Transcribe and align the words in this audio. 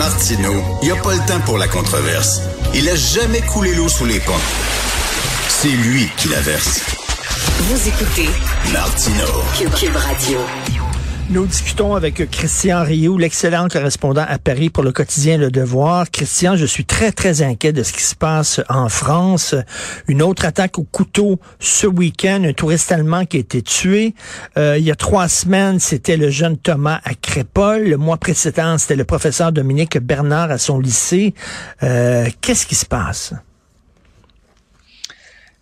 Martino, 0.00 0.78
il 0.80 0.86
n'y 0.86 0.98
a 0.98 1.02
pas 1.02 1.12
le 1.12 1.20
temps 1.26 1.40
pour 1.44 1.58
la 1.58 1.68
controverse. 1.68 2.40
Il 2.72 2.88
a 2.88 2.94
jamais 2.94 3.42
coulé 3.42 3.74
l'eau 3.74 3.86
sous 3.86 4.06
les 4.06 4.18
ponts. 4.18 4.32
C'est 5.46 5.68
lui 5.68 6.08
qui 6.16 6.28
la 6.30 6.40
verse. 6.40 6.80
Vous 7.58 7.86
écoutez 7.86 8.30
Martino. 8.72 9.26
Cube, 9.78 9.94
Radio. 9.94 10.40
Nous 11.30 11.46
discutons 11.46 11.94
avec 11.94 12.28
Christian 12.28 12.82
Rioux, 12.82 13.16
l'excellent 13.16 13.68
correspondant 13.68 14.24
à 14.26 14.38
Paris 14.38 14.68
pour 14.68 14.82
le 14.82 14.90
quotidien 14.90 15.38
Le 15.38 15.52
Devoir. 15.52 16.10
Christian, 16.10 16.56
je 16.56 16.66
suis 16.66 16.84
très, 16.84 17.12
très 17.12 17.40
inquiet 17.42 17.72
de 17.72 17.84
ce 17.84 17.92
qui 17.92 18.02
se 18.02 18.16
passe 18.16 18.60
en 18.68 18.88
France. 18.88 19.54
Une 20.08 20.22
autre 20.22 20.44
attaque 20.44 20.76
au 20.80 20.82
couteau 20.82 21.38
ce 21.60 21.86
week-end, 21.86 22.42
un 22.44 22.52
touriste 22.52 22.90
allemand 22.90 23.26
qui 23.26 23.36
a 23.36 23.40
été 23.40 23.62
tué. 23.62 24.16
Euh, 24.56 24.76
il 24.76 24.84
y 24.84 24.90
a 24.90 24.96
trois 24.96 25.28
semaines, 25.28 25.78
c'était 25.78 26.16
le 26.16 26.30
jeune 26.30 26.56
Thomas 26.56 26.98
à 27.04 27.14
Crépol. 27.14 27.84
Le 27.84 27.96
mois 27.96 28.16
précédent, 28.16 28.76
c'était 28.78 28.96
le 28.96 29.04
professeur 29.04 29.52
Dominique 29.52 29.98
Bernard 29.98 30.50
à 30.50 30.58
son 30.58 30.80
lycée. 30.80 31.34
Euh, 31.84 32.28
Qu'est-ce 32.40 32.66
qui 32.66 32.74
se 32.74 32.86
passe? 32.86 33.34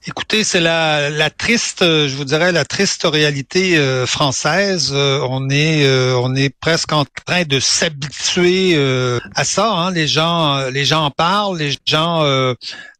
Écoutez, 0.08 0.42
c'est 0.42 0.60
la, 0.60 1.10
la 1.10 1.28
triste, 1.28 1.80
je 1.82 2.16
vous 2.16 2.24
dirais, 2.24 2.50
la 2.50 2.64
triste 2.64 3.02
réalité 3.04 3.76
euh, 3.76 4.06
française. 4.06 4.90
Euh, 4.94 5.20
on 5.28 5.50
est, 5.50 5.84
euh, 5.84 6.18
on 6.22 6.34
est 6.34 6.48
presque 6.48 6.94
en 6.94 7.04
train 7.04 7.42
de 7.42 7.60
s'habituer 7.60 8.74
à 9.34 9.44
ça. 9.44 9.70
Hein. 9.70 9.90
Les 9.90 10.08
gens, 10.08 10.70
les 10.70 10.86
gens 10.86 11.04
en 11.04 11.10
parlent, 11.10 11.58
les 11.58 11.76
gens, 11.84 12.24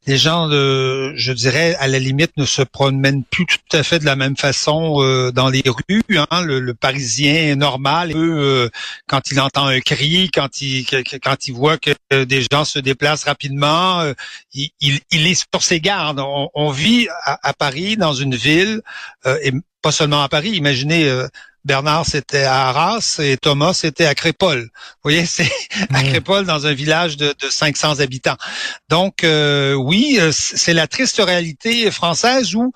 les 0.09 0.17
gens, 0.17 0.49
euh, 0.51 1.13
je 1.17 1.33
dirais, 1.33 1.77
à 1.79 1.87
la 1.87 1.99
limite, 1.99 2.33
ne 2.39 2.47
se 2.47 2.63
promènent 2.63 3.25
plus 3.25 3.45
tout 3.45 3.77
à 3.77 3.83
fait 3.83 3.99
de 3.99 4.07
la 4.07 4.17
même 4.17 4.39
façon 4.39 5.03
euh, 5.03 5.31
dans 5.33 5.51
les 5.51 5.63
rues. 5.67 6.03
Hein. 6.17 6.43
Le, 6.45 6.73
Parisien 6.73 7.57
normal, 7.57 8.13
euh, 8.15 8.71
quand 9.07 9.31
il 9.31 9.39
entend 9.39 9.67
un 9.67 9.81
cri, 9.81 10.31
quand 10.33 10.63
il 10.63 10.87
quand 11.23 11.47
il 11.47 11.53
voit 11.53 11.77
que 11.77 11.91
des 12.25 12.47
gens 12.51 12.65
se 12.65 12.79
déplacent 12.79 13.25
rapidement, 13.25 14.03
il, 14.55 14.71
il, 14.81 15.27
est 15.27 15.35
sur 15.35 15.63
ses 15.63 15.81
gardes. 15.81 16.21
On, 16.21 16.71
vit 16.71 17.09
à, 17.25 17.39
à, 17.47 17.53
Paris, 17.53 17.99
dans 17.99 18.15
une 18.15 18.35
ville, 18.35 18.81
et 19.43 19.53
pas 19.83 19.93
seulement 19.93 20.23
à 20.23 20.29
Paris. 20.31 20.51
Imaginez 20.51 21.11
Bernard, 21.69 22.07
c'était 22.07 22.45
à 22.45 22.69
Arras 22.69 23.21
et 23.23 23.37
Thomas, 23.37 23.75
c'était 23.75 24.07
à 24.07 24.15
Crépol. 24.15 24.63
Vous 24.63 24.69
voyez, 25.05 25.27
c'est 25.27 25.53
à 25.93 26.03
Crépol 26.03 26.47
dans 26.47 26.67
un 26.67 26.73
village 26.73 27.19
de, 27.19 27.35
500 27.49 28.01
habitants. 28.01 28.39
Donc, 28.89 29.23
euh, 29.23 29.75
oui, 29.75 30.17
euh, 30.19 30.33
c'est 30.33 30.73
la 30.73 30.87
triste 30.87 31.21
réalité 31.23 31.91
française 31.91 32.55
où, 32.55 32.73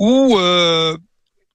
où 0.00 0.36
euh, 0.36 0.96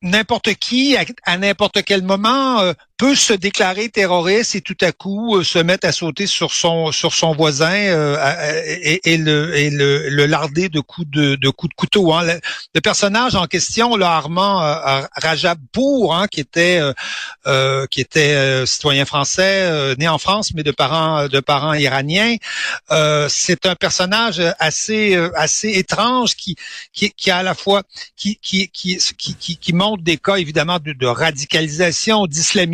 n'importe 0.02 0.54
qui, 0.54 0.96
à, 1.26 1.38
n'importe 1.38 1.84
quel 1.84 2.02
moment, 2.02 2.74
peut 2.98 3.16
se 3.16 3.34
déclarer 3.34 3.90
terroriste 3.90 4.56
et 4.56 4.62
tout 4.62 4.78
à 4.82 4.92
coup 4.92 5.38
euh, 5.38 5.44
se 5.44 5.58
mettre 5.58 5.88
à 5.88 5.92
sauter 5.92 6.28
sur 6.28 6.54
son 6.54 6.92
sur 6.92 7.14
son 7.14 7.34
voisin 7.34 7.74
euh, 7.74 8.62
et, 8.66 9.14
et, 9.14 9.18
le, 9.18 9.56
et 9.56 9.70
le, 9.72 10.10
le 10.10 10.26
larder 10.28 10.70
de 10.70 10.80
coups 10.80 11.08
de, 11.10 11.36
de 11.36 11.50
coups 11.50 11.72
de 11.72 11.76
couteau. 11.76 12.14
Hein. 12.14 12.38
Le, 12.74 12.82
personnage 12.82 13.36
en 13.36 13.48
question, 13.48 13.96
là, 13.96 14.12
Armand 14.12 14.62
euh, 14.62 15.02
Rajab 15.16 15.58
Bour, 15.74 16.16
hein, 16.16 16.28
qui 16.28 16.40
était 16.40 16.80
euh, 17.48 17.88
qui 17.88 18.02
était 18.02 18.66
citoyen 18.66 19.06
français, 19.06 19.96
né 19.98 20.08
en 20.08 20.18
France 20.18 20.52
mais 20.54 20.64
de 20.64 20.72
parents 20.72 21.28
de 21.28 21.40
parents 21.40 21.74
iraniens, 21.74 22.36
c'est 23.30 23.66
un 23.66 23.76
personnage 23.76 24.42
assez 24.60 25.16
assez 25.36 25.70
étrange 25.72 26.36
qui 26.36 26.56
qui, 26.94 27.12
qui 27.12 27.32
a 27.32 27.38
à 27.38 27.44
la 27.44 27.56
fois 27.56 27.84
qui 28.16 28.38
qui 28.42 28.70
qui 28.70 28.98
qui, 29.18 29.58
qui, 29.58 29.74
montre 29.74 30.04
des 30.04 30.18
cas 30.18 30.36
évidemment 30.36 30.80
de, 30.80 30.94
de 30.94 31.08
radicalisation, 31.08 32.28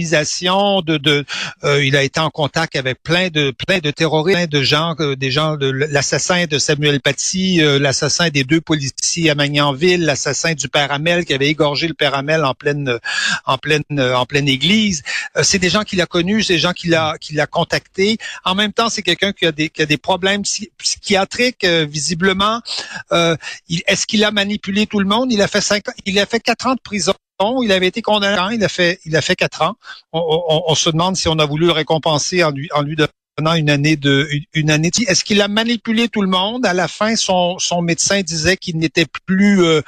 de, 0.10 0.98
de 0.98 1.26
euh, 1.64 1.84
il 1.84 1.96
a 1.96 2.04
été 2.04 2.20
en 2.20 2.30
contact 2.30 2.76
avec 2.76 3.02
plein 3.04 3.30
de 3.30 3.52
plein 3.52 3.80
de 3.80 3.92
terroristes, 3.92 4.50
de 4.50 4.62
gens, 4.62 4.96
euh, 5.00 5.16
des 5.16 5.32
gens 5.32 5.58
de 5.58 5.70
l'assassin 5.70 6.46
de 6.46 6.58
Samuel 6.58 7.00
Paty, 7.02 7.62
euh, 7.62 7.80
l'assassin 7.80 8.30
des 8.30 8.44
deux 8.44 8.62
policiers 8.62 9.30
à 9.30 9.36
Magnanville, 9.36 10.06
l'assassin 10.06 10.54
du 10.54 10.68
père 10.68 10.92
Hamel 10.92 11.26
qui 11.26 11.34
avait 11.34 11.48
égorgé 11.48 11.88
le 11.88 11.94
père 11.94 12.16
Hamel 12.16 12.44
en 12.44 12.54
pleine 12.54 13.00
en 13.46 13.58
pleine 13.58 13.84
en 14.00 14.26
pleine 14.26 14.48
église. 14.48 15.04
c'est 15.42 15.60
des 15.60 15.70
gens 15.70 15.84
qu'il 15.84 16.02
a 16.02 16.06
connus, 16.06 16.44
c'est 16.44 16.54
des 16.54 16.60
gens 16.60 16.74
qu'il 16.74 16.96
a 16.96 17.18
qu'il 17.20 17.40
a 17.40 17.48
contactés. 17.48 18.18
En 18.46 18.56
même 18.56 18.74
temps, 18.74 18.90
c'est 18.90 19.02
quelqu'un 19.02 19.32
qui 19.32 19.46
a 19.46 19.52
des 19.52 19.70
qui 19.70 19.82
a 19.82 19.86
des 19.86 19.98
problèmes 19.98 20.44
psychiatriques 20.78 21.66
visiblement. 21.66 22.62
Est-ce 23.12 24.06
qu'il 24.06 24.24
a 24.24 24.32
manipulé 24.32 24.88
tout 24.88 25.00
le 25.00 25.06
monde? 25.08 25.32
Il 25.32 25.42
a 25.42 25.48
fait 25.48 25.62
cinq, 25.62 25.84
il 26.06 26.20
a 26.20 26.26
fait 26.26 26.40
quatre 26.40 26.68
ans 26.68 26.76
de 26.76 26.82
prison 26.82 27.14
il 27.64 27.72
avait 27.72 27.88
été 27.88 28.02
condamné, 28.02 28.56
il 28.56 28.64
a 28.64 28.70
fait, 28.70 29.00
il 29.06 29.16
a 29.16 29.22
fait 29.22 29.36
quatre 29.36 29.62
ans. 29.62 29.76
On, 30.12 30.76
se 30.76 30.90
demande 30.90 31.16
si 31.16 31.28
on 31.28 31.40
a 31.40 31.46
voulu 31.46 31.66
le 31.66 31.72
récompenser 31.72 32.44
en 32.44 32.52
lui, 32.52 32.70
en 32.74 32.82
lui 32.82 32.96
donnant 32.96 33.54
une 33.54 33.70
année 33.70 33.96
de, 33.96 34.30
une 34.54 34.70
année. 34.70 34.92
Est-ce 35.08 35.24
qu'il 35.24 35.42
a 35.42 35.48
manipulé 35.48 36.10
tout 36.10 36.22
le 36.22 36.28
monde? 36.28 36.66
À 36.66 36.74
la 36.74 36.90
fin, 36.90 37.16
son, 37.16 37.58
son 37.60 37.82
médecin 37.82 38.22
disait 38.22 38.58
qu'il 38.58 38.78
n'était 38.78 39.06
plus, 39.26 39.64
euh, 39.64 39.82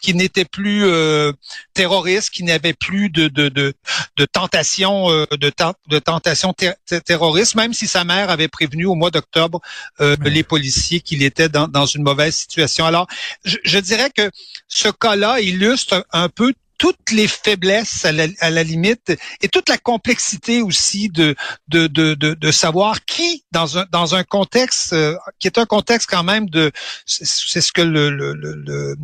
qu'il 0.00 0.16
n'était 0.16 0.46
plus 0.46 0.84
euh, 0.84 1.32
terroriste, 1.74 2.30
qu'il 2.30 2.46
n'avait 2.46 2.72
plus 2.72 3.10
de, 3.10 3.28
de, 3.28 3.50
de, 3.50 3.74
de 4.16 4.24
tentation, 4.24 5.10
euh, 5.10 5.26
de, 5.32 5.52
de 5.88 5.98
tentation 5.98 6.54
terroriste, 7.04 7.54
même 7.54 7.74
si 7.74 7.86
sa 7.86 8.04
mère 8.04 8.30
avait 8.30 8.48
prévenu 8.48 8.86
au 8.86 8.94
mois 8.94 9.10
d'octobre 9.10 9.60
les 9.98 10.42
policiers 10.42 11.00
qu'il 11.00 11.22
était 11.22 11.50
dans, 11.50 11.68
dans 11.68 11.86
une 11.86 12.02
mauvaise 12.02 12.34
situation. 12.34 12.86
Alors, 12.86 13.06
je, 13.44 13.58
je 13.64 13.78
dirais 13.78 14.10
que 14.10 14.30
ce 14.68 14.88
cas-là 14.88 15.40
illustre 15.40 16.06
un 16.12 16.28
peu 16.30 16.54
toutes 16.84 17.12
les 17.12 17.28
faiblesses 17.28 18.04
à 18.04 18.12
la, 18.12 18.62
limite 18.62 19.10
et 19.40 19.48
toute 19.48 19.70
la 19.70 19.78
complexité 19.78 20.60
aussi 20.60 21.08
de 21.08 21.34
de, 21.68 21.86
de, 21.86 22.12
de, 22.14 22.50
savoir 22.50 23.06
qui 23.06 23.42
dans 23.52 23.78
un 23.78 23.86
dans 23.90 24.14
un 24.14 24.22
contexte 24.22 24.92
euh, 24.92 25.16
qui 25.38 25.46
est 25.46 25.56
un 25.56 25.64
contexte 25.64 26.10
quand 26.10 26.24
même 26.24 26.50
de 26.50 26.72
c'est 27.06 27.62
ce 27.62 27.72
que 27.72 27.80
le, 27.80 28.10
le, 28.10 28.34
le, 28.34 28.96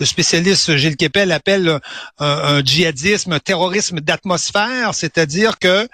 le 0.00 0.06
spécialiste 0.06 0.76
Gilles 0.76 0.96
Kepel 0.96 1.30
appelle 1.30 1.78
un, 2.18 2.64
djihadisme, 2.64 3.32
un 3.32 3.38
terrorisme 3.38 4.00
d'atmosphère, 4.00 4.94
c'est-à-dire 4.94 5.58
que 5.58 5.86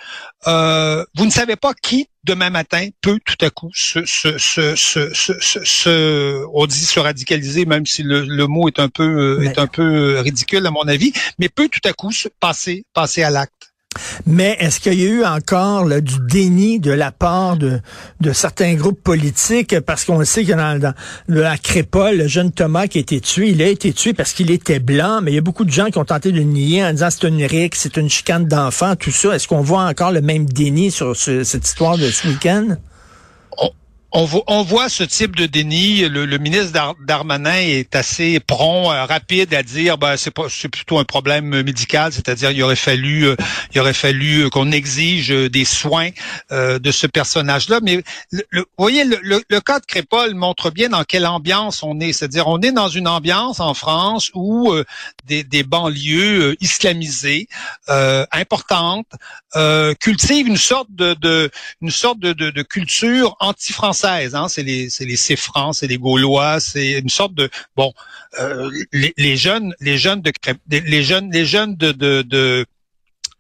euh, 0.46 1.04
vous 1.16 1.26
ne 1.26 1.30
savez 1.30 1.56
pas 1.56 1.74
qui 1.74 2.08
demain 2.24 2.50
matin 2.50 2.88
peut 3.00 3.18
tout 3.24 3.44
à 3.44 3.50
coup 3.50 3.70
se, 3.74 4.04
se, 4.04 4.38
se, 4.38 4.74
se, 4.76 5.12
se, 5.14 6.44
on 6.52 6.66
dit 6.66 6.84
se 6.84 7.00
radicaliser, 7.00 7.66
même 7.66 7.86
si 7.86 8.02
le, 8.02 8.22
le 8.22 8.46
mot 8.46 8.68
est 8.68 8.78
un 8.78 8.88
peu 8.88 9.42
est 9.44 9.58
un 9.58 9.66
peu 9.66 10.20
ridicule 10.20 10.66
à 10.66 10.70
mon 10.70 10.86
avis, 10.88 11.12
mais 11.38 11.48
peut 11.48 11.68
tout 11.68 11.86
à 11.88 11.92
coup 11.92 12.12
se 12.12 12.28
passer 12.28 12.84
passer 12.94 13.22
à 13.22 13.30
l'acte. 13.30 13.71
Mais 14.26 14.56
est-ce 14.60 14.80
qu'il 14.80 14.94
y 14.94 15.06
a 15.06 15.10
eu 15.10 15.24
encore 15.24 15.86
du 15.86 16.14
déni 16.28 16.80
de 16.80 16.92
la 16.92 17.12
part 17.12 17.56
de, 17.56 17.80
certains 18.32 18.74
groupes 18.74 19.02
politiques? 19.02 19.78
Parce 19.80 20.04
qu'on 20.04 20.24
sait 20.24 20.44
que 20.44 20.52
dans, 20.52 20.78
dans 20.78 20.94
le 21.26 21.44
Crépol, 21.62 22.16
le 22.16 22.26
jeune 22.26 22.52
Thomas 22.52 22.86
qui 22.86 22.98
a 22.98 23.00
été 23.00 23.20
tué, 23.20 23.50
il 23.50 23.62
a 23.62 23.66
été 23.66 23.92
tué 23.92 24.12
parce 24.12 24.32
qu'il 24.32 24.50
était 24.50 24.78
blanc, 24.78 25.20
mais 25.22 25.32
il 25.32 25.34
y 25.34 25.38
a 25.38 25.42
beaucoup 25.42 25.64
de 25.64 25.70
gens 25.70 25.86
qui 25.86 25.98
ont 25.98 26.04
tenté 26.04 26.32
de 26.32 26.40
nier 26.40 26.84
en 26.84 26.92
disant 26.92 27.08
c'est 27.10 27.28
une 27.28 27.44
rique, 27.44 27.74
c'est 27.74 27.96
une 27.96 28.08
chicane 28.08 28.46
d'enfants, 28.46 28.96
tout 28.96 29.10
ça. 29.10 29.34
Est-ce 29.34 29.48
qu'on 29.48 29.62
voit 29.62 29.84
encore 29.84 30.12
le 30.12 30.20
même 30.20 30.46
déni 30.46 30.90
sur 30.90 31.16
cette 31.16 31.66
histoire 31.66 31.98
de 31.98 32.10
ce 32.10 32.28
week-end? 32.28 32.76
On, 34.14 34.62
voit 34.62 34.90
ce 34.90 35.04
type 35.04 35.36
de 35.36 35.46
déni. 35.46 36.00
Le, 36.06 36.36
ministre 36.36 36.78
Darmanin 37.06 37.56
est 37.56 37.96
assez 37.96 38.40
prompt, 38.40 38.92
euh, 38.92 39.06
rapide 39.06 39.54
à 39.54 39.62
dire, 39.62 39.96
ben 39.96 40.16
c'est 40.18 40.68
plutôt 40.68 40.98
un 40.98 41.04
problème 41.04 41.62
médical, 41.62 42.12
c'est-à-dire 42.12 42.50
il 42.50 42.62
aurait 42.62 42.76
fallu, 42.76 43.24
euh, 43.24 43.36
il 43.72 43.80
aurait 43.80 43.94
fallu 43.94 44.50
qu'on 44.50 44.70
exige 44.70 45.28
des 45.30 45.64
soins 45.64 46.10
euh, 46.50 46.78
de 46.78 46.90
ce 46.90 47.06
personnage-là. 47.06 47.80
Mais 47.82 48.02
le, 48.30 48.44
vous 48.60 48.66
voyez, 48.76 49.04
le, 49.04 49.60
cas 49.60 49.80
de 49.80 49.86
Crépol 49.86 50.34
montre 50.34 50.70
bien 50.70 50.90
dans 50.90 51.04
quelle 51.04 51.26
ambiance 51.26 51.82
on 51.82 51.98
est. 52.00 52.12
C'est-à-dire, 52.12 52.48
on 52.48 52.60
est 52.60 52.72
dans 52.72 52.88
une 52.88 53.08
ambiance 53.08 53.60
en 53.60 53.72
France 53.72 54.30
où 54.34 54.74
des, 55.24 55.42
des, 55.42 55.62
banlieues 55.62 56.56
islamisées 56.60 57.48
importantes 57.88 59.06
cultivent 60.00 60.48
une 60.48 60.56
sorte 60.58 60.88
de, 60.90 61.14
de 61.14 61.50
une 61.80 61.90
sorte 61.90 62.18
de, 62.18 62.34
de, 62.34 62.50
de 62.50 62.62
culture 62.62 63.36
anti-française 63.40 64.01
Hein, 64.04 64.48
c'est 64.48 64.62
les 64.62 64.90
c'est 64.90 65.04
les 65.04 65.16
Céfrans, 65.16 65.72
c'est 65.72 65.86
les 65.86 65.98
Gaulois, 65.98 66.60
c'est 66.60 66.92
une 66.92 67.08
sorte 67.08 67.34
de 67.34 67.50
bon 67.76 67.92
euh, 68.40 68.70
les, 68.92 69.36
jeunes 69.36 69.74
les 69.80 69.98
jeunes 69.98 70.22
de 70.22 70.32
les 70.70 71.02
jeunes 71.02 71.30
les 71.30 71.46
jeunes 71.46 71.76
de, 71.76 71.92
de, 71.92 72.22
de 72.22 72.66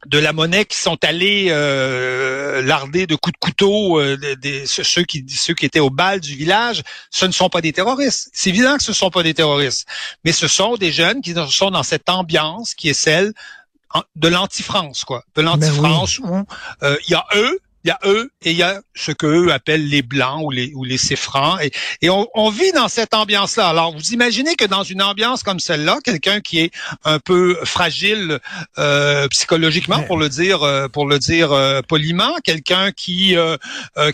de 0.06 0.18
la 0.18 0.32
monnaie 0.32 0.64
qui 0.64 0.76
sont 0.76 0.98
allés 1.04 1.46
euh, 1.50 2.60
larder 2.62 3.06
de 3.06 3.14
coups 3.14 3.34
de 3.34 3.38
couteau 3.38 4.00
euh, 4.00 4.16
des, 4.36 4.66
ceux 4.66 5.04
qui 5.04 5.24
ceux 5.28 5.54
qui 5.54 5.64
étaient 5.64 5.80
au 5.80 5.90
bal 5.90 6.20
du 6.20 6.34
village, 6.34 6.82
ce 7.10 7.26
ne 7.26 7.32
sont 7.32 7.48
pas 7.48 7.60
des 7.60 7.72
terroristes. 7.72 8.30
C'est 8.32 8.50
évident 8.50 8.76
que 8.76 8.82
ce 8.82 8.90
ne 8.90 8.96
sont 8.96 9.10
pas 9.10 9.22
des 9.22 9.34
terroristes, 9.34 9.86
mais 10.24 10.32
ce 10.32 10.48
sont 10.48 10.76
des 10.76 10.92
jeunes 10.92 11.22
qui 11.22 11.34
sont 11.50 11.70
dans 11.70 11.82
cette 11.82 12.08
ambiance 12.08 12.74
qui 12.74 12.88
est 12.88 12.94
celle 12.94 13.32
de 14.16 14.28
l'anti-France, 14.28 15.04
quoi, 15.04 15.22
de 15.36 15.42
ben 15.42 15.44
l'anti-France 15.44 16.18
où 16.18 16.44
il 16.82 17.10
y 17.10 17.14
a 17.14 17.24
eux 17.34 17.60
il 17.84 17.88
y 17.88 17.90
a 17.90 17.98
eux 18.04 18.30
et 18.42 18.52
il 18.52 18.56
y 18.56 18.62
a 18.62 18.80
ce 18.94 19.12
que 19.12 19.26
eux 19.26 19.52
appellent 19.52 19.88
les 19.88 20.02
blancs 20.02 20.42
ou 20.44 20.50
les 20.50 20.72
ou 20.74 20.84
les 20.84 20.98
céfrans 20.98 21.58
et, 21.60 21.70
et 22.00 22.10
on, 22.10 22.28
on, 22.34 22.50
vit 22.50 22.72
dans 22.72 22.88
cette 22.88 23.14
ambiance 23.14 23.56
là. 23.56 23.68
Alors 23.68 23.92
vous 23.92 24.12
imaginez 24.12 24.54
que 24.54 24.64
dans 24.64 24.82
une 24.82 25.02
ambiance 25.02 25.42
comme 25.42 25.60
celle-là, 25.60 25.98
quelqu'un 26.04 26.40
qui 26.40 26.60
est 26.60 26.72
un 27.04 27.18
peu 27.18 27.58
fragile 27.64 28.38
euh, 28.78 29.28
psychologiquement 29.28 30.02
pour 30.02 30.16
le 30.16 30.28
dire 30.28 30.62
euh, 30.62 30.88
pour 30.88 31.06
le 31.06 31.18
dire 31.18 31.52
euh, 31.52 31.80
poliment, 31.82 32.34
quelqu'un 32.44 32.92
qui 32.92 33.36
euh, 33.36 33.56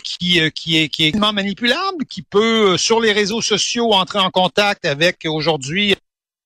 qui 0.03 0.41
qui 0.51 0.77
est 0.77 0.89
qui 0.89 1.07
est 1.07 1.15
manipulable, 1.15 2.05
qui 2.09 2.21
peut 2.21 2.77
sur 2.77 2.99
les 2.99 3.11
réseaux 3.11 3.41
sociaux 3.41 3.93
entrer 3.93 4.19
en 4.19 4.31
contact 4.31 4.85
avec 4.85 5.25
aujourd'hui 5.25 5.95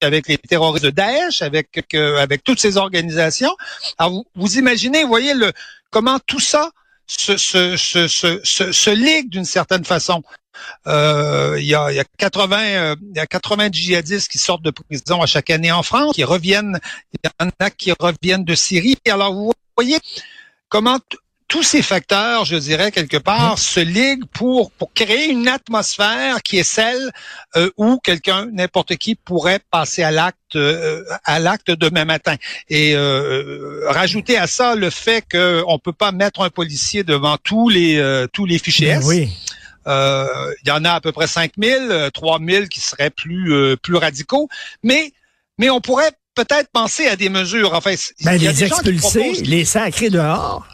avec 0.02 0.28
les 0.28 0.38
terroristes 0.38 0.86
de 0.86 0.90
Daesh, 0.90 1.42
avec 1.42 1.68
avec 1.94 2.44
toutes 2.44 2.60
ces 2.60 2.78
organisations. 2.78 3.56
Alors 3.98 4.12
vous, 4.12 4.26
vous 4.36 4.58
imaginez, 4.58 5.04
vous 5.04 5.10
voyez 5.10 5.34
le 5.34 5.52
comment 5.92 6.20
tout 6.26 6.40
ça 6.40 6.72
se, 7.08 7.38
se, 7.38 7.78
se, 7.78 8.72
se, 8.72 8.90
ligue 8.90 9.30
d'une 9.30 9.46
certaine 9.46 9.86
façon. 9.86 10.24
Euh, 10.88 11.56
il, 11.60 11.66
y 11.66 11.76
a, 11.76 11.92
il, 11.92 11.96
y 11.96 12.00
a 12.00 12.06
80, 12.18 12.60
euh, 12.60 12.96
il 13.02 13.18
y 13.18 13.20
a 13.20 13.26
80 13.26 13.70
djihadistes 13.72 14.32
qui 14.32 14.38
sortent 14.38 14.62
de 14.62 14.72
prison 14.72 15.22
à 15.22 15.26
chaque 15.26 15.50
année 15.50 15.72
en 15.72 15.84
France, 15.84 16.16
qui 16.16 16.24
reviennent, 16.24 16.80
il 17.14 17.30
y 17.30 17.44
en 17.44 17.50
a 17.60 17.70
qui 17.70 17.92
reviennent 18.00 18.46
de 18.46 18.56
Syrie. 18.56 18.98
Alors 19.10 19.34
vous 19.34 19.52
voyez 19.76 20.00
comment 20.70 21.00
tous 21.54 21.62
ces 21.62 21.84
facteurs, 21.84 22.46
je 22.46 22.56
dirais 22.56 22.92
quelque 22.92 23.18
part, 23.18 23.60
se 23.60 23.80
liguent 23.80 24.26
pour 24.34 24.72
pour 24.72 24.92
créer 24.92 25.30
une 25.30 25.48
atmosphère 25.48 26.42
qui 26.42 26.58
est 26.58 26.64
celle 26.64 27.12
euh, 27.56 27.70
où 27.78 28.00
quelqu'un, 28.00 28.48
n'importe 28.52 28.96
qui, 28.96 29.14
pourrait 29.14 29.60
passer 29.70 30.02
à 30.02 30.10
l'acte 30.10 30.56
euh, 30.56 31.04
à 31.26 31.38
l'acte 31.38 31.70
demain 31.70 32.06
matin. 32.06 32.38
Et 32.70 32.96
euh, 32.96 33.84
rajouter 33.88 34.36
à 34.36 34.48
ça 34.48 34.74
le 34.74 34.90
fait 34.90 35.24
qu'on 35.32 35.78
peut 35.78 35.94
pas 35.94 36.12
mettre 36.12 36.42
un 36.42 36.50
policier 36.50 37.04
devant 37.04 37.38
tous 37.38 37.70
les 37.70 38.26
tous 38.34 38.48
les 38.48 38.58
fichiers 38.58 38.88
ben 38.88 39.02
S. 39.02 39.06
Oui. 39.06 39.30
Il 39.86 40.68
y 40.68 40.72
en 40.72 40.84
a 40.86 40.94
à 40.94 41.02
peu 41.02 41.12
près 41.12 41.28
5000, 41.28 42.10
3000 42.16 42.68
qui 42.68 42.80
seraient 42.80 43.12
plus 43.12 43.78
plus 43.78 43.98
radicaux, 43.98 44.50
mais 44.82 45.12
mais 45.60 45.70
on 45.70 45.82
pourrait 45.82 46.14
peut-être 46.34 46.70
penser 46.74 47.06
à 47.06 47.16
des 47.16 47.30
mesures. 47.30 47.76
Enfin, 47.76 47.94
ben, 48.24 48.38
les 48.38 48.64
expulser, 48.64 49.34
les 49.44 49.66
sacrés 49.66 50.10
dehors. 50.10 50.68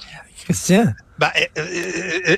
Christian? 0.50 0.94
Ben, 1.19 1.30
euh, 1.57 1.66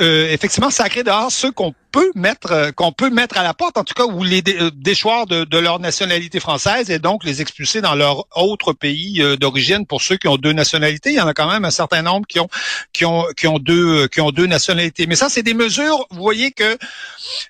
euh, 0.00 0.30
effectivement, 0.30 0.70
sacré 0.70 1.02
dehors 1.02 1.32
ceux 1.32 1.50
qu'on 1.50 1.74
peut 1.90 2.10
mettre 2.14 2.70
qu'on 2.76 2.92
peut 2.92 3.10
mettre 3.10 3.36
à 3.36 3.42
la 3.42 3.54
porte, 3.54 3.76
en 3.76 3.82
tout 3.82 3.92
cas, 3.92 4.04
ou 4.04 4.22
les 4.22 4.40
déchoir 4.40 5.26
de, 5.26 5.44
de, 5.44 5.58
leur 5.58 5.80
nationalité 5.80 6.38
française 6.38 6.90
et 6.90 7.00
donc 7.00 7.24
les 7.24 7.42
expulser 7.42 7.80
dans 7.80 7.96
leur 7.96 8.24
autre 8.36 8.72
pays 8.72 9.20
d'origine 9.38 9.84
pour 9.84 10.00
ceux 10.00 10.16
qui 10.16 10.28
ont 10.28 10.36
deux 10.36 10.52
nationalités. 10.52 11.10
Il 11.10 11.16
y 11.16 11.20
en 11.20 11.26
a 11.26 11.34
quand 11.34 11.50
même 11.50 11.64
un 11.64 11.72
certain 11.72 12.02
nombre 12.02 12.26
qui 12.26 12.38
ont 12.38 12.48
qui 12.92 13.04
ont 13.04 13.26
qui 13.36 13.48
ont 13.48 13.58
deux 13.58 14.06
qui 14.08 14.20
ont 14.20 14.30
deux 14.30 14.46
nationalités. 14.46 15.06
Mais 15.06 15.16
ça, 15.16 15.28
c'est 15.28 15.42
des 15.42 15.54
mesures. 15.54 16.06
Vous 16.10 16.22
voyez 16.22 16.52
que 16.52 16.78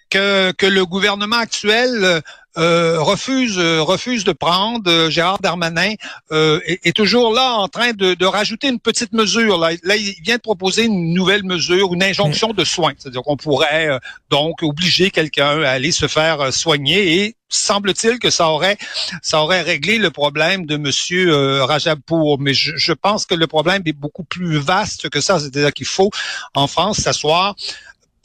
que 0.08 0.52
que 0.52 0.66
le 0.66 0.86
gouvernement 0.86 1.36
actuel 1.36 2.22
euh, 2.56 3.00
refuse 3.00 3.58
euh, 3.58 3.82
refuse 3.82 4.24
de 4.24 4.32
prendre. 4.32 4.90
Euh, 4.90 5.10
Gérard 5.10 5.38
Darmanin 5.38 5.94
est, 6.30 6.96
toujours 6.96 7.32
là 7.32 7.54
en 7.54 7.68
train 7.68 7.92
de, 7.92 8.24
rajouter 8.24 8.68
une 8.68 8.80
petite 8.80 9.12
mesure. 9.12 9.58
Là, 9.58 9.96
il 9.96 10.14
vient 10.22 10.36
de 10.36 10.40
proposer 10.40 10.84
une 10.84 11.14
nouvelle 11.14 11.44
mesure, 11.44 11.94
une 11.94 12.02
injonction 12.02 12.52
de 12.52 12.64
soins. 12.64 12.94
C'est-à-dire 12.96 13.22
qu'on 13.22 13.36
pourrait 13.36 13.98
donc 14.30 14.62
obliger 14.62 15.10
quelqu'un 15.10 15.62
à 15.62 15.70
aller 15.70 15.92
se 15.92 16.08
faire 16.08 16.52
soigner 16.52 17.22
et 17.22 17.36
semble-t-il 17.48 18.18
que 18.18 18.30
ça 18.30 18.48
aurait 18.48 18.76
ça 19.22 19.42
aurait 19.42 19.62
réglé 19.62 19.98
le 19.98 20.10
problème 20.10 20.66
de 20.66 20.76
Monsieur 20.76 21.32
euh, 21.32 21.64
Rajabpour, 21.64 22.38
mais 22.38 22.54
je, 22.54 22.76
je, 22.76 22.92
pense 22.92 23.26
que 23.26 23.34
le 23.34 23.46
problème 23.46 23.82
est 23.86 23.92
beaucoup 23.92 24.24
plus 24.24 24.58
vaste 24.58 25.08
que 25.08 25.20
ça. 25.20 25.38
C'est-à-dire 25.38 25.72
qu'il 25.72 25.86
faut 25.86 26.10
en 26.54 26.66
France 26.66 26.98
s'asseoir 26.98 27.54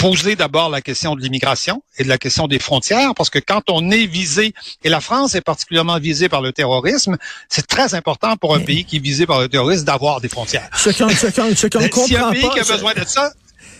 poser 0.03 0.35
d'abord 0.35 0.69
la 0.69 0.81
question 0.81 1.15
de 1.15 1.21
l'immigration 1.21 1.81
et 1.97 2.03
de 2.03 2.09
la 2.09 2.17
question 2.17 2.47
des 2.47 2.59
frontières, 2.59 3.15
parce 3.15 3.29
que 3.29 3.39
quand 3.39 3.69
on 3.69 3.89
est 3.89 4.05
visé, 4.05 4.53
et 4.83 4.89
la 4.89 4.99
France 4.99 5.33
est 5.33 5.41
particulièrement 5.41 5.97
visée 5.97 6.27
par 6.27 6.41
le 6.41 6.51
terrorisme, 6.51 7.15
c'est 7.47 7.67
très 7.67 7.95
important 7.95 8.35
pour 8.35 8.53
un 8.53 8.59
pays 8.59 8.83
qui 8.83 8.97
est 8.97 8.99
visé 8.99 9.25
par 9.25 9.39
le 9.39 9.47
terrorisme 9.47 9.85
d'avoir 9.85 10.19
des 10.19 10.27
frontières. 10.27 10.69
Ce 10.75 10.89
qu'on 10.89 11.07
qu 11.07 11.69
comprend 11.77 12.05
Si 12.05 12.17
un 12.17 12.31
pays 12.31 12.49
qui 12.49 12.59
a 12.59 12.63
besoin 12.63 12.93
de 12.93 13.05
ça, 13.05 13.31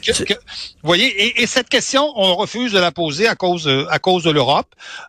que, 0.02 0.24
que, 0.24 0.34
vous 0.34 0.40
voyez, 0.84 1.08
et, 1.08 1.44
et, 1.44 1.48
cette 1.48 1.68
question, 1.68 2.12
on 2.16 2.36
refuse 2.36 2.72
de 2.72 2.80
la 2.80 2.92
poser 2.92 3.28
à 3.28 3.36
cause 3.36 3.70
à 3.90 4.00
cause 4.00 4.24
de 4.24 4.32
l'Europe. 4.32 4.68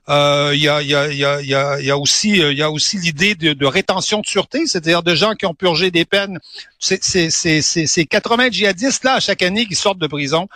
Euh, 0.08 0.52
il 0.54 0.62
y, 0.62 0.68
a, 0.68 0.82
y, 0.82 0.94
a, 0.94 1.12
y, 1.12 1.24
a, 1.24 1.40
y, 1.80 1.90
a, 1.90 1.98
aussi 1.98 2.30
il 2.30 2.56
y 2.56 2.62
a 2.62 2.70
aussi 2.70 2.98
l'idée 2.98 3.34
de, 3.34 3.52
de, 3.52 3.66
rétention 3.66 4.20
de 4.20 4.26
sûreté, 4.26 4.66
c'est-à-dire 4.66 5.02
de 5.02 5.14
gens 5.14 5.34
qui 5.34 5.46
ont 5.46 5.54
purgé 5.54 5.90
des 5.90 6.04
peines. 6.04 6.38
C'est 6.78 8.06
80 8.08 8.50
djihadistes 8.50 9.04
là 9.04 9.18
chaque 9.18 9.42
année 9.42 9.66
qui 9.66 9.74
sortent 9.74 9.98
de 9.98 10.06
prison 10.06 10.48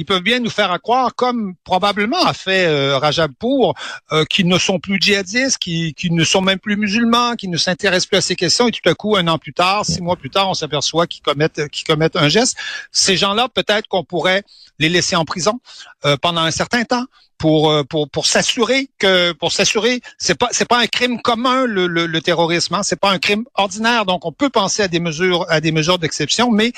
ils 0.00 0.06
peuvent 0.06 0.22
bien 0.22 0.40
nous 0.40 0.48
faire 0.48 0.80
croire, 0.80 1.14
comme 1.14 1.52
probablement 1.62 2.24
a 2.24 2.32
fait 2.32 2.64
euh, 2.64 2.96
Rajabpour, 2.96 3.74
euh, 4.12 4.24
qu'ils 4.24 4.48
ne 4.48 4.58
sont 4.58 4.78
plus 4.78 4.98
djihadistes, 4.98 5.58
qui, 5.58 5.94
ne 6.10 6.24
sont 6.24 6.40
même 6.40 6.58
plus 6.58 6.78
musulmans, 6.78 7.34
qui 7.36 7.48
ne 7.48 7.58
s'intéressent 7.58 8.06
plus 8.06 8.16
à 8.16 8.22
ces 8.22 8.34
questions, 8.34 8.66
et 8.66 8.70
tout 8.70 8.88
à 8.88 8.94
coup, 8.94 9.16
un 9.16 9.28
an 9.28 9.36
plus 9.36 9.52
tard, 9.52 9.84
six 9.84 10.00
mois 10.00 10.16
plus 10.16 10.30
tard, 10.30 10.48
on 10.48 10.54
s'aperçoit 10.54 11.06
qu'ils 11.06 11.20
commettent, 11.20 11.68
qu'ils 11.68 11.86
commettent 11.86 12.16
un 12.16 12.30
geste. 12.30 12.56
Ces 12.90 13.18
gens-là, 13.18 13.50
peut-être 13.50 13.88
qu'on 13.88 14.02
pourrait 14.02 14.42
les 14.78 14.88
laisser 14.88 15.16
en 15.16 15.26
prison 15.26 15.60
euh, 16.06 16.16
pendant 16.16 16.40
un 16.40 16.50
certain 16.50 16.84
temps 16.84 17.04
pour 17.36 17.70
euh, 17.70 17.84
pour 17.84 18.08
pour 18.08 18.24
s'assurer 18.24 18.88
que 18.98 19.32
pour 19.32 19.52
s'assurer 19.52 20.00
c'est 20.18 20.34
pas 20.34 20.48
c'est 20.50 20.68
pas 20.68 20.78
un 20.78 20.86
crime 20.86 21.20
commun 21.20 21.66
le, 21.66 21.86
le, 21.86 22.06
le 22.06 22.20
terrorisme 22.20 22.74
hein, 22.74 22.82
c'est 22.82 23.00
pas 23.00 23.10
un 23.10 23.18
crime 23.18 23.44
ordinaire. 23.54 24.06
Donc 24.06 24.24
on 24.24 24.32
peut 24.32 24.50
penser 24.50 24.82
à 24.82 24.88
des 24.88 25.00
mesures 25.00 25.46
à 25.50 25.60
des 25.60 25.72
mesures 25.72 25.98
d'exception 25.98 26.50
mais 26.50 26.72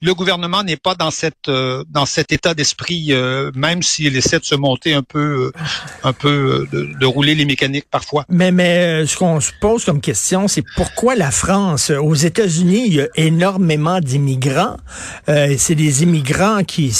le 0.00 0.14
gouvernement 0.14 0.62
n'est 0.62 0.76
pas 0.76 0.94
dans 0.94 1.10
cette 1.10 1.48
euh, 1.48 1.82
dans 1.90 2.06
cet 2.06 2.32
état 2.32 2.54
d'esprit, 2.54 3.08
euh, 3.10 3.50
même 3.54 3.82
s'il 3.82 4.16
essaie 4.16 4.38
de 4.38 4.44
se 4.44 4.54
monter 4.54 4.94
un 4.94 5.02
peu 5.02 5.52
euh, 5.56 5.60
un 6.04 6.12
peu 6.12 6.66
de, 6.70 7.06
rouler 7.06 7.34
les 7.34 7.44
mécaniques 7.44 7.86
parfois. 7.90 8.24
Mais 8.28 8.52
mais 8.52 9.06
ce 9.06 9.16
qu'on 9.16 9.40
se 9.40 9.52
pose 9.60 9.84
comme 9.84 10.00
question, 10.00 10.46
c'est 10.46 10.64
pourquoi 10.76 11.16
la 11.16 11.30
France, 11.30 11.90
aux 11.90 12.14
États-Unis, 12.14 12.84
il 12.86 12.94
y 12.94 13.00
a 13.00 13.08
énormément 13.16 14.00
d'immigrants. 14.00 14.76
c'est 15.26 15.74
des 15.74 16.02
immigrants 16.02 16.62
qui 16.64 16.92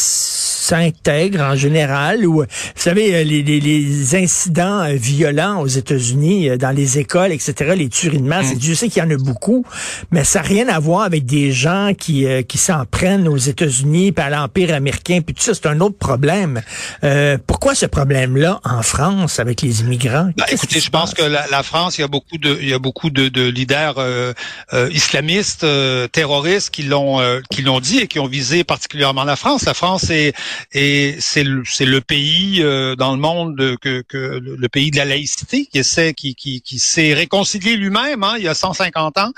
s'intègrent 0.69 1.43
en 1.43 1.56
général 1.56 2.26
ou 2.26 2.43
vous 2.43 2.47
savez 2.75 3.25
les, 3.25 3.43
les, 3.43 3.61
les 3.61 4.15
incidents 4.15 4.87
violents 4.94 5.61
aux 5.61 5.67
États-Unis 5.67 6.56
dans 6.59 6.70
les 6.70 6.99
écoles 6.99 7.32
etc 7.32 7.75
les 7.76 7.88
tueries 7.88 8.19
de 8.19 8.29
masse 8.29 8.55
mm. 8.55 8.59
Dieu 8.59 8.75
sait 8.75 8.88
qu'il 8.88 9.03
y 9.03 9.06
en 9.06 9.11
a 9.11 9.17
beaucoup 9.17 9.65
mais 10.11 10.25
ça 10.25 10.41
n'a 10.41 10.49
rien 10.49 10.69
à 10.69 10.79
voir 10.79 11.03
avec 11.03 11.25
des 11.26 11.53
gens 11.53 11.93
qui 11.99 12.26
qui 12.47 12.59
s'en 12.59 12.85
prennent 12.85 13.29
aux 13.29 13.37
États-Unis, 13.37 14.12
puis 14.12 14.25
à 14.25 14.31
l'Empire 14.31 14.75
américain, 14.75 15.20
puis 15.25 15.35
tout 15.35 15.43
ça, 15.43 15.55
c'est 15.55 15.67
un 15.67 15.81
autre 15.81 15.97
problème. 15.99 16.62
Euh, 17.05 17.38
pourquoi 17.47 17.75
ce 17.75 17.87
problème-là 17.87 18.61
en 18.64 18.82
France 18.82 19.38
avec 19.38 19.62
les 19.62 19.81
immigrants? 19.81 20.31
Ben, 20.37 20.44
écoutez, 20.50 20.81
je 20.81 20.91
pense 20.91 21.14
que 21.14 21.23
la, 21.23 21.47
la, 21.50 21.62
France, 21.62 21.99
il 21.99 22.03
y 22.03 22.05
a 22.05 22.09
beaucoup 22.09 22.38
de, 22.38 22.59
il 22.61 22.69
y 22.69 22.75
a 22.75 22.79
beaucoup 22.79 23.11
de, 23.11 23.29
de 23.29 23.49
leaders 23.49 23.94
euh, 23.99 24.32
euh, 24.73 24.88
islamistes, 24.93 25.64
euh, 25.64 26.09
terroristes 26.09 26.71
qui 26.71 26.82
l'ont, 26.82 27.21
euh, 27.21 27.41
qui 27.50 27.62
l'ont 27.62 27.81
dit 27.81 27.99
et 27.99 28.06
qui 28.06 28.19
ont 28.19 28.26
visé 28.26 28.64
particulièrement 28.64 29.25
la 29.25 29.37
France. 29.37 29.64
La 29.64 29.75
France 29.75 30.11
est, 30.11 30.35
est 30.73 31.21
c'est 31.21 31.45
le, 31.45 31.62
le 31.81 32.00
pays 32.00 32.62
euh, 32.62 32.97
dans 32.97 33.12
le 33.12 33.19
monde 33.19 33.77
que, 33.81 34.03
que 34.03 34.41
le, 34.43 34.69
pays 34.69 34.91
de 34.91 34.97
la 34.97 35.05
laïcité 35.05 35.67
qui 35.67 35.79
essaie, 35.79 36.15
qui, 36.15 36.35
qui, 36.35 36.61
qui 36.61 36.79
s'est 36.79 37.15
réconcilié 37.15 37.77
lui-même, 37.77 38.23
hein, 38.23 38.35
il 38.38 38.45
y 38.45 38.49
a 38.49 38.55
150 38.55 39.19
ans, 39.19 39.33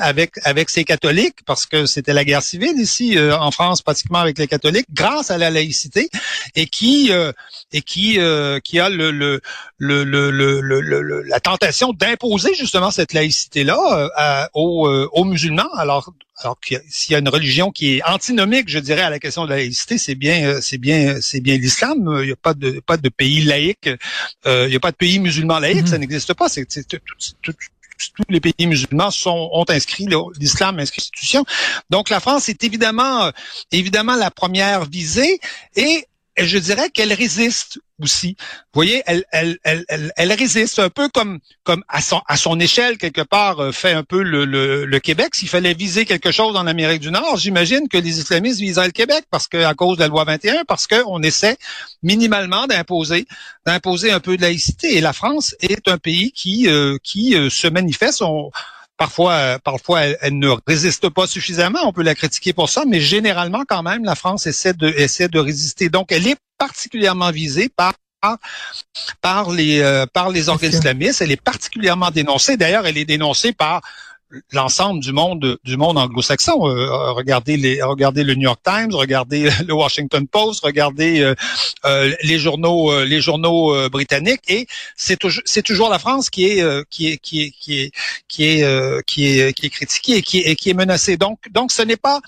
avec 0.00 0.32
avec 0.44 0.70
ses 0.70 0.84
catholiques 0.84 1.44
parce 1.46 1.66
que 1.66 1.86
c'était 1.86 2.12
la 2.12 2.24
guerre 2.24 2.42
civile 2.42 2.78
ici 2.78 3.16
euh, 3.16 3.36
en 3.38 3.50
France, 3.50 3.82
pratiquement 3.82 4.18
avec 4.18 4.38
les 4.38 4.46
catholiques, 4.46 4.86
grâce 4.92 5.30
à 5.30 5.38
la 5.38 5.50
laïcité, 5.50 6.08
et 6.54 6.66
qui 6.66 7.12
euh, 7.12 7.32
et 7.72 7.82
qui 7.82 8.18
euh, 8.18 8.60
qui 8.60 8.80
a 8.80 8.88
le, 8.88 9.10
le, 9.10 9.40
le, 9.78 10.04
le 10.04 11.22
la 11.22 11.40
tentation 11.40 11.92
d'imposer 11.92 12.54
justement 12.54 12.90
cette 12.90 13.12
laïcité 13.12 13.64
là 13.64 14.48
aux, 14.54 14.88
aux 14.88 15.24
musulmans. 15.24 15.70
Alors 15.76 16.12
alors 16.40 16.58
s'il 16.88 17.12
y 17.12 17.14
a 17.16 17.18
une 17.18 17.28
religion 17.28 17.70
qui 17.70 17.96
est 17.96 18.02
antinomique, 18.04 18.68
je 18.68 18.78
dirais, 18.78 19.02
à 19.02 19.10
la 19.10 19.18
question 19.18 19.44
de 19.44 19.50
la 19.50 19.56
laïcité, 19.56 19.98
c'est 19.98 20.14
bien, 20.14 20.60
c'est 20.60 20.78
bien, 20.78 21.18
c'est 21.20 21.40
bien 21.40 21.56
l'islam. 21.56 21.96
Il 22.20 22.26
n'y 22.26 22.32
a 22.32 22.36
pas 22.36 22.54
de 22.54 22.80
pas 22.80 22.96
de 22.96 23.08
pays 23.08 23.42
laïque, 23.42 23.90
il 24.46 24.68
n'y 24.68 24.76
a 24.76 24.80
pas 24.80 24.92
de 24.92 24.96
pays 24.96 25.18
musulman 25.18 25.58
laïque, 25.58 25.84
mm-hmm. 25.84 25.86
ça 25.86 25.98
n'existe 25.98 26.34
pas. 26.34 26.48
C'est 26.48 26.66
tous 28.14 28.22
les 28.28 28.40
pays 28.40 28.66
musulmans 28.66 29.10
sont, 29.10 29.50
ont 29.52 29.64
inscrit 29.68 30.06
l'islam 30.38 30.78
institution. 30.78 31.44
Donc 31.90 32.10
la 32.10 32.20
France 32.20 32.48
est 32.48 32.62
évidemment, 32.64 33.24
euh, 33.24 33.30
évidemment 33.72 34.16
la 34.16 34.30
première 34.30 34.84
visée 34.84 35.40
et 35.76 36.06
je 36.46 36.58
dirais 36.58 36.90
qu'elle 36.90 37.12
résiste 37.12 37.80
aussi. 38.02 38.36
Vous 38.38 38.80
voyez, 38.80 39.02
elle, 39.06 39.24
elle, 39.32 39.58
elle, 39.64 40.12
elle, 40.16 40.32
résiste 40.32 40.78
un 40.78 40.90
peu 40.90 41.08
comme, 41.08 41.40
comme 41.64 41.82
à 41.88 42.00
son, 42.00 42.20
à 42.28 42.36
son 42.36 42.60
échelle 42.60 42.96
quelque 42.96 43.22
part 43.22 43.58
euh, 43.60 43.72
fait 43.72 43.92
un 43.92 44.04
peu 44.04 44.22
le, 44.22 44.44
le, 44.44 44.84
le 44.84 45.00
Québec. 45.00 45.34
S'il 45.34 45.48
fallait 45.48 45.74
viser 45.74 46.04
quelque 46.04 46.30
chose 46.30 46.56
en 46.56 46.66
Amérique 46.66 47.00
du 47.00 47.10
Nord, 47.10 47.36
j'imagine 47.36 47.88
que 47.88 47.98
les 47.98 48.20
islamistes 48.20 48.60
viseraient 48.60 48.86
le 48.86 48.92
Québec 48.92 49.24
parce 49.30 49.48
que 49.48 49.58
à 49.58 49.74
cause 49.74 49.96
de 49.96 50.02
la 50.02 50.08
loi 50.08 50.24
21, 50.24 50.64
parce 50.64 50.86
qu'on 50.86 51.22
essaie 51.22 51.56
minimalement 52.02 52.66
d'imposer, 52.66 53.26
d'imposer 53.66 54.12
un 54.12 54.20
peu 54.20 54.36
de 54.36 54.42
laïcité. 54.42 54.96
Et 54.96 55.00
la 55.00 55.12
France 55.12 55.54
est 55.60 55.88
un 55.88 55.98
pays 55.98 56.32
qui, 56.32 56.68
euh, 56.68 56.98
qui 57.02 57.34
euh, 57.34 57.50
se 57.50 57.66
manifeste. 57.66 58.22
Parfois, 58.98 59.58
parfois, 59.64 60.02
elle, 60.02 60.38
ne 60.38 60.50
résiste 60.66 61.08
pas 61.08 61.26
suffisamment. 61.26 61.78
On 61.84 61.92
peut 61.92 62.02
la 62.02 62.14
critiquer 62.14 62.52
pour 62.52 62.68
ça, 62.68 62.84
mais 62.86 63.00
généralement, 63.00 63.62
quand 63.66 63.82
même, 63.82 64.04
la 64.04 64.14
France 64.14 64.46
essaie 64.46 64.74
de 64.74 64.88
essaie 64.88 65.28
de 65.28 65.38
résister. 65.38 65.88
Donc, 65.88 66.12
elle 66.12 66.26
est 66.26 66.36
particulièrement 66.58 67.30
visée 67.30 67.70
par 67.70 67.94
par 69.22 69.50
les 69.50 70.04
par 70.12 70.28
les 70.28 70.50
organes 70.50 70.72
islamistes. 70.72 71.22
Elle 71.22 71.32
est 71.32 71.40
particulièrement 71.40 72.10
dénoncée. 72.10 72.56
D'ailleurs, 72.58 72.86
elle 72.86 72.98
est 72.98 73.06
dénoncée 73.06 73.52
par 73.52 73.80
l'ensemble 74.52 75.00
du 75.00 75.12
monde 75.12 75.58
du 75.64 75.76
monde 75.76 75.98
anglo-saxon. 75.98 76.66
Euh, 76.68 77.12
regardez 77.12 77.56
les 77.56 77.82
regardez 77.82 78.24
le 78.24 78.34
New 78.34 78.42
York 78.42 78.60
Times, 78.62 78.94
regardez 78.94 79.48
le 79.66 79.74
Washington 79.74 80.26
Post, 80.26 80.64
regardez 80.64 81.20
euh, 81.20 81.34
euh, 81.84 82.14
les 82.22 82.38
journaux 82.38 83.04
les 83.04 83.20
journaux 83.20 83.88
britanniques 83.88 84.42
et 84.48 84.66
c'est 84.96 85.16
toujours 85.16 85.42
c'est 85.46 85.62
toujours 85.62 85.88
la 85.88 85.98
France 85.98 86.30
qui 86.30 86.44
est 86.46 86.88
qui 86.90 87.08
est 87.08 87.18
qui 87.18 87.42
est 87.42 87.50
qui 87.50 87.80
est 87.80 87.92
qui 88.28 88.44
est 88.44 89.04
qui 89.06 89.26
est 89.26 89.52
qui 89.52 89.66
est 89.66 89.70
critiquée 89.70 90.16
et 90.18 90.22
qui 90.22 90.38
est, 90.38 90.56
qui 90.56 90.70
est 90.70 90.74
menacée. 90.74 91.16
Donc 91.16 91.38
donc 91.50 91.72
ce 91.72 91.82
n'est 91.82 91.96
pas 91.96 92.20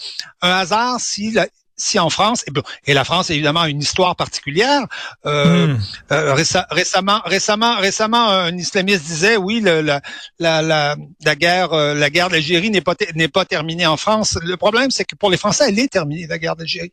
un 0.42 0.50
hasard 0.50 1.00
si 1.00 1.32
la, 1.32 1.46
si 1.80 1.98
en 1.98 2.10
France, 2.10 2.44
et, 2.86 2.94
la 2.94 3.04
France 3.04 3.30
évidemment 3.30 3.62
a 3.62 3.68
une 3.68 3.80
histoire 3.80 4.14
particulière. 4.16 4.86
Euh, 5.26 5.68
hmm. 5.68 5.80
euh, 6.12 6.34
récemment, 6.34 7.20
récemment, 7.24 7.76
récemment, 7.76 8.28
un 8.28 8.56
islamiste 8.56 9.04
disait 9.04 9.36
oui, 9.36 9.60
le, 9.60 9.80
la, 9.80 10.00
la, 10.38 10.62
la, 10.62 10.96
la, 11.24 11.34
guerre, 11.34 11.72
euh, 11.72 11.94
la 11.94 12.10
guerre 12.10 12.28
d'Algérie 12.28 12.70
n'est 12.70 12.80
pas 12.80 12.94
n'est 13.14 13.28
pas 13.28 13.44
terminée 13.44 13.86
en 13.86 13.96
France. 13.96 14.38
Le 14.42 14.56
problème, 14.56 14.90
c'est 14.90 15.04
que 15.04 15.16
pour 15.16 15.30
les 15.30 15.36
Français, 15.36 15.64
elle 15.68 15.78
est 15.78 15.88
terminée 15.88 16.26
la 16.26 16.38
guerre 16.38 16.56
d'Algérie. 16.56 16.92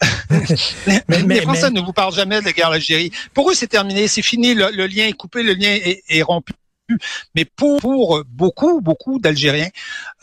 mais, 0.86 1.02
les 1.08 1.42
Français 1.42 1.70
ne 1.70 1.80
vous 1.80 1.92
parlent 1.92 2.14
jamais 2.14 2.40
de 2.40 2.46
la 2.46 2.52
guerre 2.52 2.70
d'Algérie. 2.70 3.10
Pour 3.34 3.50
eux, 3.50 3.54
c'est 3.54 3.66
terminé, 3.66 4.08
c'est 4.08 4.22
fini, 4.22 4.54
le, 4.54 4.86
lien 4.86 5.06
est 5.06 5.12
coupé, 5.12 5.42
le 5.42 5.54
lien 5.54 5.76
est 6.08 6.22
rompu. 6.22 6.54
Mais 7.34 7.44
pour, 7.44 7.80
pour 7.80 8.22
beaucoup, 8.26 8.80
beaucoup 8.80 9.18
d'Algériens, 9.18 9.68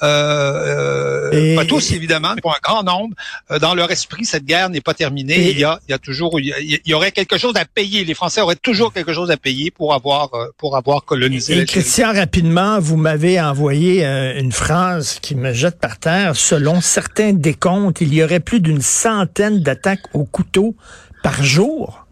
euh, 0.03 1.31
euh 1.33 1.55
pas 1.55 1.65
tous 1.65 1.91
évidemment, 1.91 2.33
mais 2.35 2.41
pour 2.41 2.51
un 2.51 2.59
grand 2.61 2.83
nombre, 2.83 3.15
euh, 3.51 3.59
dans 3.59 3.75
leur 3.75 3.91
esprit, 3.91 4.25
cette 4.25 4.45
guerre 4.45 4.69
n'est 4.69 4.81
pas 4.81 4.93
terminée. 4.93 5.51
il 5.51 5.59
y 5.59 5.63
a, 5.63 5.79
il 5.87 5.91
y 5.91 5.93
a 5.93 5.99
toujours, 5.99 6.39
il 6.39 6.81
y, 6.85 6.93
aurait 6.93 7.11
quelque 7.11 7.37
chose 7.37 7.53
à 7.55 7.65
payer. 7.65 8.03
Les 8.03 8.13
Français 8.13 8.41
auraient 8.41 8.55
toujours 8.55 8.93
quelque 8.93 9.13
chose 9.13 9.31
à 9.31 9.37
payer 9.37 9.71
pour 9.71 9.93
avoir, 9.93 10.33
euh, 10.33 10.47
pour 10.57 10.75
avoir 10.75 11.05
colonisé. 11.05 11.59
Et 11.59 11.65
Christian, 11.65 12.13
rapidement, 12.13 12.79
vous 12.79 12.97
m'avez 12.97 13.39
envoyé 13.39 14.05
une 14.05 14.51
phrase 14.51 15.19
qui 15.21 15.35
me 15.35 15.53
jette 15.53 15.79
par 15.79 15.99
terre. 15.99 16.35
Selon 16.35 16.81
certains 16.81 17.33
décomptes, 17.33 18.01
il 18.01 18.13
y 18.13 18.23
aurait 18.23 18.39
plus 18.39 18.59
d'une 18.59 18.81
centaine 18.81 19.61
d'attaques 19.61 20.05
au 20.13 20.25
couteau 20.25 20.75
par 21.23 21.43
jour 21.43 22.05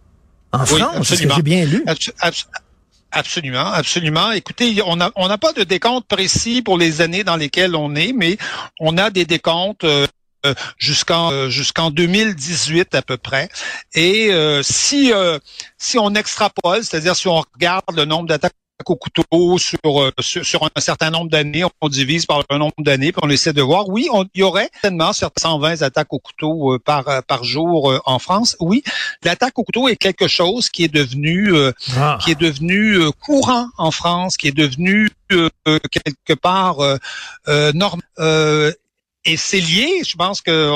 en 0.52 0.66
France. 0.66 1.12
Est-ce 1.12 1.24
que 1.24 1.34
j'ai 1.34 1.42
bien 1.42 1.66
lu? 1.66 1.84
Absolument, 3.15 3.67
absolument. 3.67 4.32
Écoutez, 4.32 4.82
on 4.88 4.96
n'a 4.96 5.12
on 5.15 5.29
pas 5.38 5.53
de 5.53 5.63
décompte 5.63 6.08
précis 6.08 6.63
pour 6.63 6.79
les 6.79 7.00
années 7.00 7.24
dans 7.24 7.36
lesquelles 7.36 7.75
on 7.75 7.93
est, 7.96 8.12
mais 8.12 8.38
on 8.79 8.98
a 8.98 9.12
des 9.12 9.25
décomptes 9.25 9.84
euh, 9.84 10.08
jusqu'en 10.77 11.32
euh, 11.32 11.48
jusqu'en 11.48 11.91
2018 11.91 12.96
à 12.96 13.03
peu 13.03 13.17
près. 13.17 13.50
Et 13.93 14.34
euh, 14.34 14.63
si 14.63 15.12
si 15.77 16.00
on 16.00 16.15
extrapole, 16.15 16.84
c'est-à-dire 16.84 17.15
si 17.15 17.27
on 17.27 17.41
regarde 17.53 17.84
le 17.96 18.05
nombre 18.05 18.27
d'attaques 18.27 18.53
au 18.90 18.96
couteau 18.96 19.24
euh, 19.34 19.58
sur, 20.20 20.46
sur, 20.46 20.63
un 20.63 20.82
certain 20.82 21.10
nombre 21.10 21.30
d'années, 21.30 21.63
on 21.82 21.90
divise 21.90 22.25
par 22.25 22.44
un 22.50 22.58
nombre 22.58 22.74
d'années, 22.80 23.12
puis 23.12 23.22
on 23.24 23.30
essaie 23.30 23.54
de 23.54 23.62
voir. 23.62 23.90
Oui, 23.90 24.10
il 24.34 24.40
y 24.40 24.44
aurait 24.44 24.70
certainement 24.74 25.12
120 25.13 25.82
attaques 25.82 26.13
au 26.13 26.20
couteau 26.20 26.74
euh, 26.74 26.80
par, 26.80 27.08
euh, 27.08 27.22
par 27.22 27.44
jour 27.44 28.02
en 28.06 28.20
France. 28.20 28.56
Oui, 28.60 28.84
l'attaque 29.24 29.58
au 29.60 29.63
couteau 29.63 29.88
est 29.88 29.96
quelque 29.96 30.28
chose 30.28 30.70
qui 30.70 30.84
est 30.84 30.94
devenu 30.94 31.54
ah. 31.98 32.18
qui 32.22 32.32
est 32.32 32.40
devenu 32.40 32.98
courant 33.20 33.68
en 33.78 33.92
France, 33.92 34.38
qui 34.38 34.48
est 34.48 34.58
devenu 34.58 35.10
quelque 35.30 36.34
part 36.34 36.78
normal. 37.74 38.74
Et 39.25 39.38
c'est 39.38 39.62
lié, 39.62 40.01
je 40.06 40.15
pense 40.18 40.42
que 40.42 40.70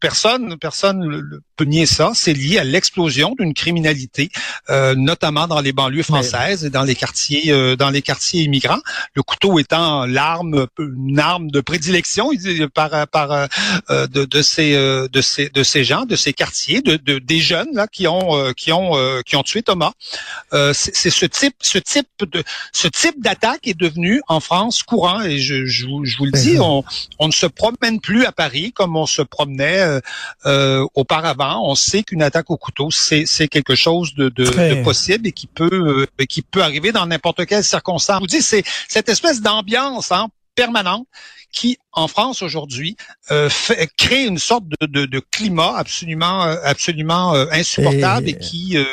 personne 0.00 0.56
personne 0.58 0.98
ne 0.98 1.38
peut 1.56 1.64
nier 1.64 1.86
ça, 1.86 2.10
c'est 2.14 2.32
lié 2.32 2.58
à 2.58 2.64
l'explosion 2.64 3.36
d'une 3.38 3.54
criminalité, 3.54 4.30
euh, 4.70 4.96
notamment 4.96 5.46
dans 5.46 5.60
les 5.60 5.72
banlieues 5.72 6.02
françaises 6.02 6.64
et 6.64 6.70
dans 6.70 6.82
les 6.82 6.96
quartiers 6.96 7.52
euh, 7.52 7.76
dans 7.76 7.90
les 7.90 8.02
quartiers 8.02 8.42
immigrants. 8.42 8.80
Le 9.14 9.22
couteau 9.22 9.60
étant 9.60 10.04
l'arme, 10.06 10.66
une 10.80 11.20
arme 11.20 11.48
de 11.52 11.60
prédilection 11.60 12.30
par 12.74 13.06
par 13.06 13.30
euh, 13.30 13.46
de, 14.08 14.24
de, 14.24 14.42
ces 14.42 14.72
de 14.74 15.20
ces 15.20 15.48
de 15.50 15.62
ces 15.62 15.84
gens, 15.84 16.04
de 16.04 16.16
ces 16.16 16.32
quartiers, 16.32 16.82
de, 16.82 16.96
de 16.96 17.20
des 17.20 17.38
jeunes 17.38 17.72
là 17.72 17.86
qui 17.86 18.08
ont 18.08 18.52
qui 18.56 18.72
ont 18.72 18.96
qui 19.24 19.36
ont 19.36 19.44
tué 19.44 19.62
Thomas. 19.62 19.92
c'est 20.72 21.10
ce 21.10 21.26
type 21.26 21.54
ce 21.60 21.78
type 21.78 22.08
de 22.20 22.42
ce 22.72 22.88
type 22.88 23.22
d'attaque 23.22 23.68
est 23.68 23.78
devenu 23.78 24.22
en 24.26 24.40
France 24.40 24.82
courant 24.82 25.22
et 25.22 25.38
je, 25.38 25.66
je, 25.66 25.86
je 26.02 26.16
vous 26.16 26.24
le 26.24 26.32
dis, 26.32 26.54
ben 26.54 26.62
on, 26.62 26.84
on 27.18 27.26
ne 27.28 27.32
se 27.32 27.46
promène 27.46 27.91
plus 28.00 28.24
à 28.24 28.32
Paris 28.32 28.72
comme 28.72 28.96
on 28.96 29.06
se 29.06 29.22
promenait 29.22 29.80
euh, 29.80 30.00
euh, 30.46 30.86
auparavant. 30.94 31.68
On 31.68 31.74
sait 31.74 32.02
qu'une 32.02 32.22
attaque 32.22 32.50
au 32.50 32.56
couteau, 32.56 32.90
c'est 32.90 33.48
quelque 33.48 33.74
chose 33.74 34.14
de, 34.14 34.28
de, 34.28 34.82
possible 34.82 35.26
et 35.28 35.32
qui 35.32 35.46
peut 35.46 36.06
euh, 36.18 36.24
qui 36.26 36.42
peut 36.42 36.62
arriver 36.62 36.92
dans 36.92 37.06
n'importe 37.06 37.46
quelle 37.46 37.64
circonstance. 37.64 38.16
Je 38.16 38.20
vous 38.20 38.26
dis, 38.26 38.42
c'est 38.42 38.64
cette 38.88 39.08
espèce 39.08 39.40
d'ambiance 39.40 40.12
hein, 40.12 40.28
permanente 40.54 41.06
qui, 41.52 41.78
en 41.92 42.08
France 42.08 42.42
aujourd'hui, 42.42 42.96
euh, 43.30 43.48
crée 43.98 44.24
une 44.24 44.38
sorte 44.38 44.64
de, 44.80 44.86
de, 44.86 45.04
de 45.04 45.20
climat 45.30 45.74
absolument, 45.76 46.44
euh, 46.44 46.56
absolument 46.64 47.34
euh, 47.34 47.44
insupportable 47.52 48.30
et, 48.30 48.38
qui 48.38 48.78
euh, 48.78 48.84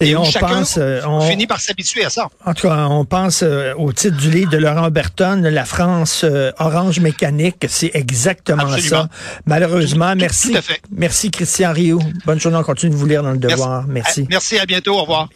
et, 0.00 0.14
on 0.14 0.30
pense, 0.30 0.78
on 0.78 1.22
finit 1.22 1.46
par 1.46 1.60
s'habituer 1.60 2.04
à 2.04 2.10
ça. 2.10 2.28
En 2.44 2.52
tout 2.52 2.68
cas, 2.68 2.86
on 2.88 3.06
pense 3.06 3.42
au 3.42 3.92
titre 3.92 4.18
du 4.18 4.30
livre 4.30 4.50
de 4.50 4.58
Laurent 4.58 4.90
Berton, 4.90 5.40
la 5.42 5.64
France 5.64 6.24
orange 6.58 7.00
mécanique, 7.00 7.64
c'est 7.68 7.92
exactement 7.94 8.76
ça. 8.78 9.08
Malheureusement, 9.46 10.14
merci, 10.14 10.54
merci 10.90 11.30
Christian 11.30 11.72
Rioux. 11.72 12.02
Bonne 12.26 12.38
journée, 12.38 12.58
on 12.58 12.62
continue 12.62 12.92
de 12.92 12.96
vous 12.96 13.06
lire 13.06 13.22
dans 13.22 13.32
le 13.32 13.38
devoir. 13.38 13.86
Merci. 13.86 14.26
Merci, 14.28 14.58
à 14.58 14.66
bientôt, 14.66 14.96
au 14.96 15.02
revoir. 15.02 15.30